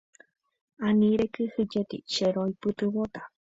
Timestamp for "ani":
0.91-1.09